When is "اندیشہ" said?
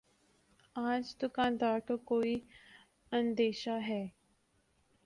3.11-3.77